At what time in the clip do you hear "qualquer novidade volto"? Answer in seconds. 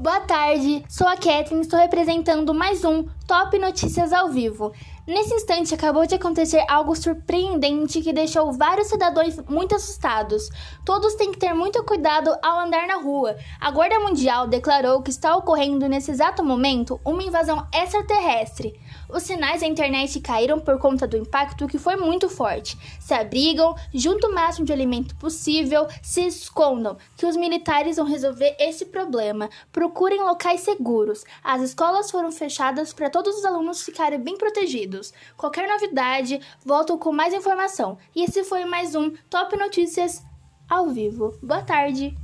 35.36-36.96